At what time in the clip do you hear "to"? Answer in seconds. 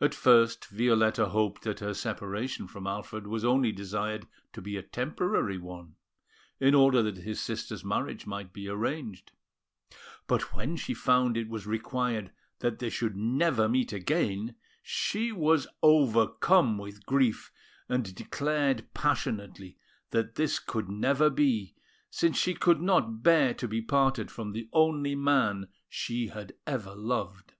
4.52-4.60, 23.54-23.68